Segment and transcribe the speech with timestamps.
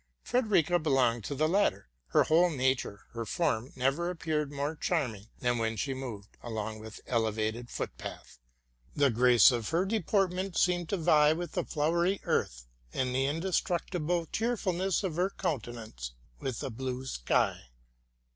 [0.23, 1.87] Frederica belonged to the latter.
[2.07, 6.91] Her whole nature, her form, never appeared more charming than when she moved along an
[7.05, 8.39] elevated footpath.
[8.95, 14.25] The grace of her deportment seemed to vie with the flowery earth, and the indestructible
[14.31, 17.65] cheerfulness of her countenance with the blue sky.